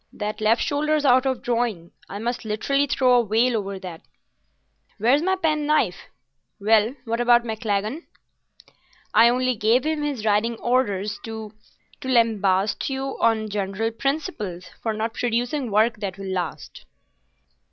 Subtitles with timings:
[0.13, 1.91] That left shoulder's out of drawing.
[2.09, 4.01] I must literally throw a veil over that.
[4.97, 6.07] Where's my pen knife?
[6.59, 8.07] Well, what about Maclagan?"
[9.13, 15.13] "I only gave him his riding orders to—to lambast you on general principles for not
[15.13, 16.87] producing work that will last."